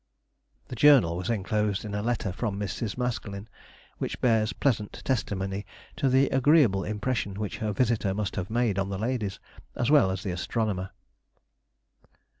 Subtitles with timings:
[0.69, 2.97] The journal was enclosed in a letter from Mrs.
[2.97, 3.47] Maskelyne,
[3.99, 5.63] which bears pleasant testimony
[5.95, 9.39] to the agreeable impression which her visitor must have made on the ladies,
[9.75, 10.89] as well as the astronomer.